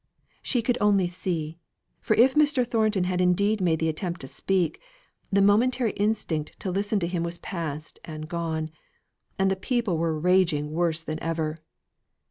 She 0.41 0.63
could 0.63 0.79
only 0.81 1.07
see; 1.07 1.59
for 2.01 2.15
if 2.15 2.33
Mr. 2.33 2.65
Thornton 2.65 3.03
had 3.03 3.21
indeed 3.21 3.61
made 3.61 3.77
the 3.77 3.87
attempt 3.87 4.19
to 4.21 4.27
speak, 4.27 4.81
the 5.31 5.43
momentary 5.43 5.91
instinct 5.91 6.59
to 6.61 6.71
listen 6.71 6.99
to 7.01 7.07
him 7.07 7.21
was 7.21 7.37
past 7.37 7.99
and 8.03 8.27
gone, 8.27 8.71
and 9.37 9.51
the 9.51 9.55
people 9.55 9.99
were 9.99 10.17
raging 10.19 10.71
worse 10.71 11.03
than 11.03 11.21
ever. 11.21 11.59